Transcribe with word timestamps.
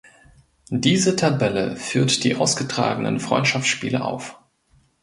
Diese 0.71 1.15
Tabelle 1.15 1.75
führt 1.75 2.23
die 2.23 2.35
ausgetragenen 2.35 3.19
Freundschaftsspiele 3.19 4.03
auf. 4.03 4.39